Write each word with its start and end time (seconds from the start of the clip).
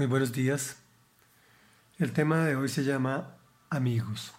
Muy 0.00 0.06
buenos 0.06 0.32
días. 0.32 0.78
El 1.98 2.14
tema 2.14 2.46
de 2.46 2.56
hoy 2.56 2.70
se 2.70 2.84
llama 2.84 3.34
Amigos. 3.68 4.32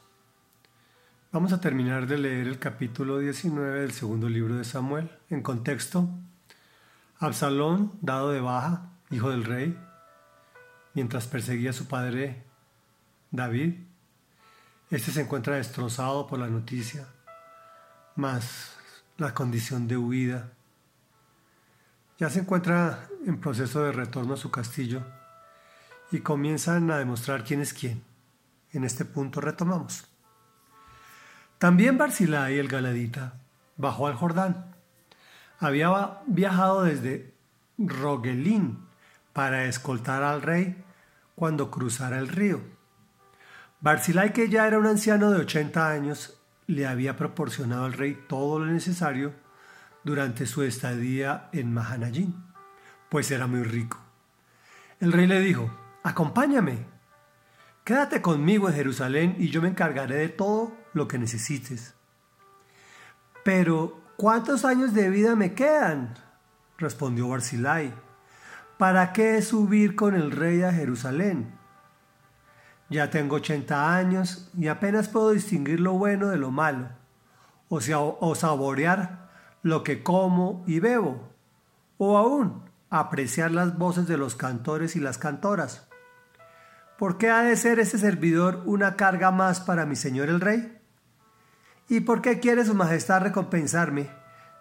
Vamos 1.31 1.53
a 1.53 1.61
terminar 1.61 2.07
de 2.07 2.17
leer 2.17 2.47
el 2.47 2.57
capítulo 2.57 3.19
19 3.19 3.81
del 3.81 3.91
segundo 3.91 4.27
libro 4.27 4.55
de 4.55 4.63
Samuel. 4.63 5.11
En 5.29 5.43
contexto, 5.43 6.09
Absalón, 7.19 7.91
dado 8.01 8.31
de 8.31 8.41
baja, 8.41 8.89
hijo 9.11 9.29
del 9.29 9.43
rey, 9.43 9.79
mientras 10.95 11.27
perseguía 11.27 11.69
a 11.69 11.73
su 11.73 11.87
padre 11.87 12.41
David, 13.29 13.75
este 14.89 15.11
se 15.11 15.21
encuentra 15.21 15.57
destrozado 15.57 16.25
por 16.25 16.39
la 16.39 16.47
noticia, 16.47 17.05
más 18.15 18.77
la 19.17 19.35
condición 19.35 19.87
de 19.87 19.97
huida. 19.97 20.53
Ya 22.17 22.31
se 22.31 22.39
encuentra 22.39 23.07
en 23.27 23.39
proceso 23.39 23.83
de 23.83 23.91
retorno 23.91 24.33
a 24.33 24.37
su 24.37 24.49
castillo 24.49 25.20
y 26.11 26.19
comienzan 26.19 26.91
a 26.91 26.97
demostrar 26.97 27.43
quién 27.43 27.61
es 27.61 27.73
quién. 27.73 28.03
En 28.71 28.83
este 28.83 29.05
punto 29.05 29.41
retomamos. 29.41 30.07
También 31.57 31.97
Barzilai 31.97 32.57
el 32.57 32.67
Galadita 32.67 33.35
bajó 33.77 34.07
al 34.07 34.15
Jordán. 34.15 34.75
Había 35.59 36.19
viajado 36.25 36.83
desde 36.83 37.33
Rogelín 37.77 38.79
para 39.33 39.65
escoltar 39.65 40.23
al 40.23 40.41
rey 40.41 40.83
cuando 41.35 41.71
cruzara 41.71 42.19
el 42.19 42.27
río. 42.27 42.61
Barzilai, 43.79 44.33
que 44.33 44.49
ya 44.49 44.67
era 44.67 44.77
un 44.77 44.85
anciano 44.85 45.31
de 45.31 45.39
80 45.39 45.89
años, 45.89 46.37
le 46.67 46.87
había 46.87 47.17
proporcionado 47.17 47.85
al 47.85 47.93
rey 47.93 48.25
todo 48.27 48.59
lo 48.59 48.65
necesario 48.65 49.33
durante 50.03 50.45
su 50.45 50.63
estadía 50.63 51.49
en 51.51 51.73
Mahanayín, 51.73 52.43
pues 53.09 53.31
era 53.31 53.47
muy 53.47 53.63
rico. 53.63 53.97
El 54.99 55.11
rey 55.11 55.25
le 55.25 55.39
dijo, 55.39 55.71
acompáñame. 56.03 56.85
Quédate 57.83 58.21
conmigo 58.21 58.69
en 58.69 58.75
Jerusalén 58.75 59.35
y 59.39 59.49
yo 59.49 59.61
me 59.61 59.69
encargaré 59.69 60.15
de 60.15 60.29
todo 60.29 60.73
lo 60.93 61.07
que 61.07 61.17
necesites. 61.17 61.95
Pero, 63.43 63.99
¿cuántos 64.17 64.65
años 64.65 64.93
de 64.93 65.09
vida 65.09 65.35
me 65.35 65.53
quedan? 65.53 66.13
respondió 66.77 67.29
Barzilai. 67.29 67.93
¿Para 68.77 69.13
qué 69.13 69.41
subir 69.41 69.95
con 69.95 70.15
el 70.15 70.31
rey 70.31 70.63
a 70.63 70.71
Jerusalén? 70.71 71.53
Ya 72.89 73.09
tengo 73.09 73.37
ochenta 73.37 73.95
años 73.95 74.51
y 74.57 74.67
apenas 74.67 75.07
puedo 75.07 75.31
distinguir 75.31 75.79
lo 75.79 75.93
bueno 75.93 76.27
de 76.27 76.37
lo 76.37 76.51
malo, 76.51 76.89
o, 77.69 77.79
o 78.19 78.35
saborear 78.35 79.29
lo 79.63 79.83
que 79.83 80.03
como 80.03 80.63
y 80.67 80.79
bebo, 80.79 81.29
o 81.97 82.17
aún 82.17 82.63
apreciar 82.89 83.51
las 83.51 83.77
voces 83.77 84.07
de 84.07 84.17
los 84.17 84.35
cantores 84.35 84.95
y 84.95 84.99
las 84.99 85.17
cantoras. 85.17 85.87
¿Por 87.01 87.17
qué 87.17 87.31
ha 87.31 87.41
de 87.41 87.57
ser 87.57 87.79
ese 87.79 87.97
servidor 87.97 88.61
una 88.67 88.95
carga 88.95 89.31
más 89.31 89.59
para 89.59 89.87
mi 89.87 89.95
señor 89.95 90.29
el 90.29 90.39
rey? 90.39 90.79
¿Y 91.89 92.01
por 92.01 92.21
qué 92.21 92.39
quiere 92.39 92.63
su 92.63 92.75
majestad 92.75 93.21
recompensarme 93.21 94.11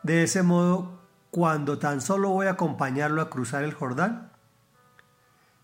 de 0.02 0.22
ese 0.22 0.42
modo 0.42 1.02
cuando 1.30 1.78
tan 1.78 2.00
solo 2.00 2.30
voy 2.30 2.47
a 2.47 2.52
acompañarlo 2.52 3.20
a 3.20 3.28
cruzar 3.28 3.62
el 3.62 3.74
Jordán? 3.74 4.32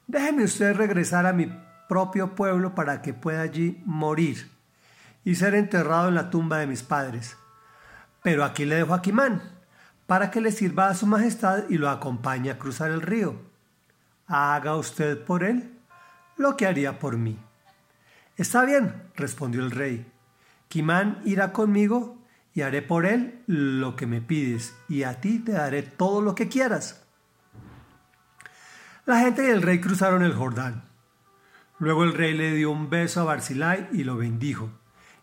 Déjeme 0.06 0.44
usted 0.44 0.76
regresar 0.76 1.24
a 1.24 1.32
mi 1.32 1.50
propio 1.88 2.34
pueblo 2.34 2.74
para 2.74 3.00
que 3.00 3.14
pueda 3.14 3.40
allí 3.40 3.82
morir 3.86 4.50
y 5.24 5.36
ser 5.36 5.54
enterrado 5.54 6.08
en 6.08 6.14
la 6.14 6.28
tumba 6.28 6.58
de 6.58 6.66
mis 6.66 6.82
padres. 6.82 7.38
Pero 8.22 8.44
aquí 8.44 8.66
le 8.66 8.74
dejo 8.74 8.92
a 8.92 9.00
Quimán, 9.00 9.40
para 10.06 10.30
que 10.30 10.42
le 10.42 10.52
sirva 10.52 10.88
a 10.88 10.94
su 10.94 11.06
majestad 11.06 11.70
y 11.70 11.78
lo 11.78 11.88
acompañe 11.88 12.50
a 12.50 12.58
cruzar 12.58 12.90
el 12.90 13.00
río. 13.00 13.40
Haga 14.26 14.76
usted 14.76 15.24
por 15.24 15.42
él 15.42 15.72
lo 16.36 16.56
que 16.56 16.66
haría 16.66 16.98
por 16.98 17.16
mí. 17.16 17.38
Está 18.36 18.64
bien, 18.64 19.02
respondió 19.14 19.62
el 19.62 19.70
rey. 19.70 20.10
Quimán 20.68 21.20
irá 21.24 21.52
conmigo 21.52 22.18
y 22.52 22.62
haré 22.62 22.82
por 22.82 23.06
él 23.06 23.42
lo 23.46 23.96
que 23.96 24.06
me 24.06 24.20
pides, 24.20 24.74
y 24.88 25.02
a 25.02 25.20
ti 25.20 25.38
te 25.38 25.52
daré 25.52 25.82
todo 25.82 26.22
lo 26.22 26.34
que 26.34 26.48
quieras. 26.48 27.04
La 29.04 29.20
gente 29.20 29.46
y 29.46 29.50
el 29.50 29.62
rey 29.62 29.80
cruzaron 29.80 30.22
el 30.22 30.34
Jordán. 30.34 30.84
Luego 31.78 32.04
el 32.04 32.14
rey 32.14 32.34
le 32.34 32.52
dio 32.52 32.70
un 32.70 32.88
beso 32.88 33.20
a 33.20 33.24
Barzilai 33.24 33.88
y 33.92 34.04
lo 34.04 34.16
bendijo, 34.16 34.70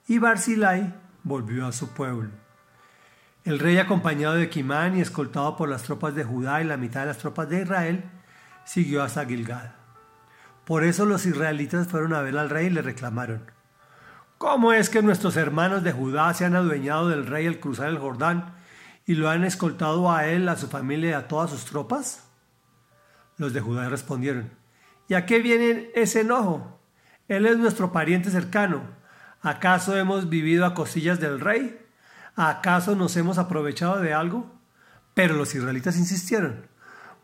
y 0.07 0.19
Barzilai 0.19 0.93
volvió 1.23 1.65
a 1.65 1.71
su 1.71 1.89
pueblo. 1.93 2.29
El 3.45 3.59
rey, 3.59 3.77
acompañado 3.77 4.35
de 4.35 4.49
Quimán 4.49 4.95
y 4.95 5.01
escoltado 5.01 5.57
por 5.57 5.67
las 5.67 5.83
tropas 5.83 6.15
de 6.15 6.23
Judá 6.23 6.61
y 6.61 6.65
la 6.65 6.77
mitad 6.77 7.01
de 7.01 7.07
las 7.07 7.17
tropas 7.17 7.49
de 7.49 7.63
Israel, 7.63 8.05
siguió 8.63 9.03
hasta 9.03 9.25
Gilgad. 9.25 9.82
Por 10.66 10.84
eso 10.84 11.06
los 11.06 11.25
israelitas 11.25 11.88
fueron 11.88 12.13
a 12.13 12.22
ver 12.22 12.38
al 12.38 12.50
rey 12.50 12.68
y 12.68 12.69
le 12.69 12.81
reclamaron, 12.81 13.51
¿Cómo 14.44 14.74
es 14.74 14.90
que 14.90 15.01
nuestros 15.01 15.38
hermanos 15.38 15.84
de 15.84 15.94
Judá 15.94 16.34
se 16.34 16.44
han 16.44 16.57
adueñado 16.57 17.07
del 17.07 17.25
rey 17.28 17.47
al 17.47 17.62
cruzar 17.62 17.88
el 17.88 17.97
Jordán 17.97 18.56
y 19.06 19.16
lo 19.16 19.29
han 19.29 19.46
escoltado 19.46 20.12
a 20.12 20.28
él, 20.28 20.50
a 20.50 20.57
su 20.57 20.68
familia 20.68 21.12
y 21.12 21.13
a 21.13 21.29
todas 21.29 21.50
sus 21.50 21.63
tropas? 21.63 22.28
Los 23.38 23.53
de 23.53 23.62
Judá 23.62 23.88
respondieron, 23.88 24.51
¿y 25.07 25.13
a 25.13 25.25
qué 25.25 25.40
viene 25.40 25.91
ese 25.96 26.22
enojo? 26.22 26.78
Él 27.30 27.45
es 27.45 27.57
nuestro 27.57 27.94
pariente 27.94 28.31
cercano. 28.31 28.84
¿Acaso 29.41 29.95
hemos 29.95 30.28
vivido 30.28 30.66
a 30.66 30.74
cosillas 30.74 31.22
del 31.22 31.40
rey? 31.40 31.80
¿Acaso 32.35 32.97
nos 32.97 33.16
hemos 33.16 33.38
aprovechado 33.38 34.01
de 34.01 34.13
algo? 34.13 34.51
Pero 35.13 35.35
los 35.35 35.56
israelitas 35.56 35.97
insistieron, 35.97 36.68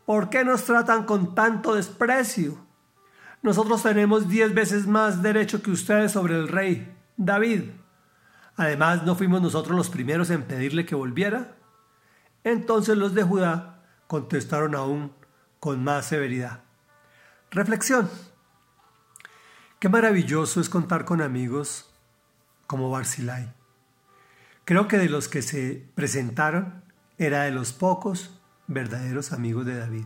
¿por 0.06 0.30
qué 0.30 0.42
nos 0.42 0.64
tratan 0.64 1.04
con 1.04 1.34
tanto 1.34 1.74
desprecio? 1.74 2.69
Nosotros 3.42 3.82
tenemos 3.82 4.28
diez 4.28 4.52
veces 4.54 4.86
más 4.86 5.22
derecho 5.22 5.62
que 5.62 5.70
ustedes 5.70 6.12
sobre 6.12 6.34
el 6.34 6.48
rey, 6.48 6.94
David. 7.16 7.70
Además, 8.56 9.04
¿no 9.04 9.14
fuimos 9.14 9.40
nosotros 9.40 9.76
los 9.76 9.88
primeros 9.88 10.28
en 10.30 10.42
pedirle 10.42 10.84
que 10.84 10.94
volviera? 10.94 11.56
Entonces 12.44 12.96
los 12.96 13.14
de 13.14 13.22
Judá 13.22 13.82
contestaron 14.06 14.74
aún 14.74 15.12
con 15.58 15.82
más 15.82 16.06
severidad. 16.06 16.60
Reflexión. 17.50 18.10
Qué 19.78 19.88
maravilloso 19.88 20.60
es 20.60 20.68
contar 20.68 21.06
con 21.06 21.22
amigos 21.22 21.90
como 22.66 22.90
Barzilai. 22.90 23.54
Creo 24.66 24.86
que 24.88 24.98
de 24.98 25.08
los 25.08 25.28
que 25.28 25.42
se 25.42 25.88
presentaron 25.94 26.84
era 27.16 27.42
de 27.42 27.50
los 27.50 27.72
pocos 27.72 28.38
verdaderos 28.66 29.32
amigos 29.32 29.66
de 29.66 29.78
David. 29.78 30.04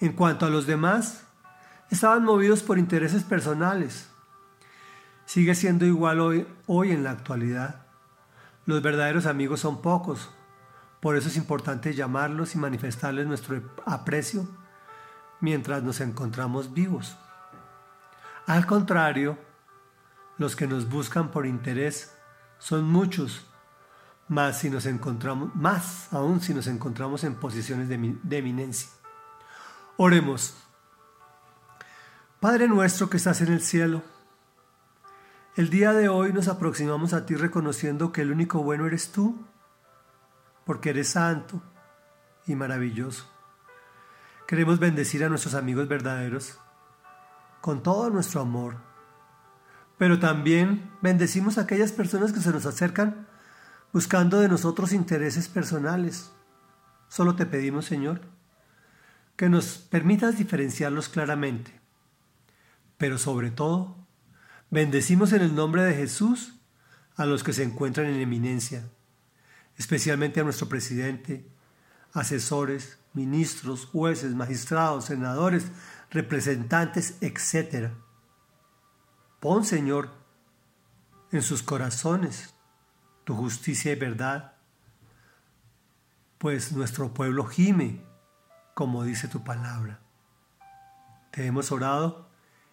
En 0.00 0.12
cuanto 0.12 0.46
a 0.46 0.50
los 0.50 0.66
demás, 0.66 1.24
estaban 1.92 2.24
movidos 2.24 2.62
por 2.62 2.78
intereses 2.78 3.22
personales. 3.22 4.08
Sigue 5.26 5.54
siendo 5.54 5.84
igual 5.84 6.20
hoy, 6.20 6.46
hoy 6.66 6.90
en 6.90 7.04
la 7.04 7.10
actualidad. 7.10 7.86
Los 8.64 8.82
verdaderos 8.82 9.26
amigos 9.26 9.60
son 9.60 9.82
pocos, 9.82 10.30
por 11.00 11.16
eso 11.16 11.28
es 11.28 11.36
importante 11.36 11.94
llamarlos 11.94 12.54
y 12.54 12.58
manifestarles 12.58 13.26
nuestro 13.26 13.60
aprecio 13.84 14.48
mientras 15.40 15.82
nos 15.82 16.00
encontramos 16.00 16.72
vivos. 16.72 17.16
Al 18.46 18.66
contrario, 18.66 19.36
los 20.38 20.56
que 20.56 20.66
nos 20.66 20.88
buscan 20.88 21.30
por 21.30 21.44
interés 21.44 22.16
son 22.58 22.84
muchos, 22.84 23.46
más 24.28 24.60
si 24.60 24.70
nos 24.70 24.86
encontramos, 24.86 25.54
más 25.54 26.10
aún 26.12 26.40
si 26.40 26.54
nos 26.54 26.66
encontramos 26.68 27.22
en 27.24 27.34
posiciones 27.34 27.88
de, 27.88 28.16
de 28.22 28.38
eminencia. 28.38 28.88
Oremos. 29.98 30.54
Padre 32.42 32.66
nuestro 32.66 33.08
que 33.08 33.18
estás 33.18 33.40
en 33.40 33.52
el 33.52 33.60
cielo, 33.60 34.02
el 35.54 35.70
día 35.70 35.92
de 35.92 36.08
hoy 36.08 36.32
nos 36.32 36.48
aproximamos 36.48 37.12
a 37.12 37.24
ti 37.24 37.36
reconociendo 37.36 38.10
que 38.10 38.22
el 38.22 38.32
único 38.32 38.64
bueno 38.64 38.84
eres 38.84 39.12
tú, 39.12 39.46
porque 40.66 40.90
eres 40.90 41.10
santo 41.10 41.62
y 42.48 42.56
maravilloso. 42.56 43.30
Queremos 44.48 44.80
bendecir 44.80 45.22
a 45.22 45.28
nuestros 45.28 45.54
amigos 45.54 45.86
verdaderos 45.86 46.58
con 47.60 47.80
todo 47.80 48.10
nuestro 48.10 48.40
amor, 48.40 48.78
pero 49.96 50.18
también 50.18 50.90
bendecimos 51.00 51.58
a 51.58 51.60
aquellas 51.60 51.92
personas 51.92 52.32
que 52.32 52.40
se 52.40 52.50
nos 52.50 52.66
acercan 52.66 53.28
buscando 53.92 54.40
de 54.40 54.48
nosotros 54.48 54.92
intereses 54.92 55.46
personales. 55.46 56.32
Solo 57.06 57.36
te 57.36 57.46
pedimos, 57.46 57.84
Señor, 57.84 58.20
que 59.36 59.48
nos 59.48 59.78
permitas 59.78 60.38
diferenciarlos 60.38 61.08
claramente 61.08 61.81
pero 63.02 63.18
sobre 63.18 63.50
todo, 63.50 63.96
bendecimos 64.70 65.32
en 65.32 65.42
el 65.42 65.56
nombre 65.56 65.82
de 65.82 65.92
Jesús 65.92 66.60
a 67.16 67.26
los 67.26 67.42
que 67.42 67.52
se 67.52 67.64
encuentran 67.64 68.06
en 68.06 68.20
eminencia, 68.20 68.88
especialmente 69.76 70.38
a 70.38 70.44
nuestro 70.44 70.68
presidente, 70.68 71.44
asesores, 72.12 73.00
ministros, 73.12 73.86
jueces, 73.86 74.36
magistrados, 74.36 75.06
senadores, 75.06 75.72
representantes, 76.12 77.16
etc. 77.20 77.90
Pon, 79.40 79.64
Señor, 79.64 80.10
en 81.32 81.42
sus 81.42 81.64
corazones 81.64 82.54
tu 83.24 83.34
justicia 83.34 83.90
y 83.90 83.96
verdad, 83.96 84.54
pues 86.38 86.70
nuestro 86.70 87.12
pueblo 87.12 87.46
gime, 87.46 88.00
como 88.74 89.02
dice 89.02 89.26
tu 89.26 89.42
palabra. 89.42 89.98
Te 91.32 91.44
hemos 91.46 91.72
orado 91.72 92.30